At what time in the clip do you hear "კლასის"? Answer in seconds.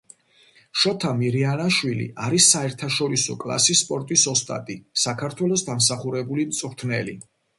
3.45-3.83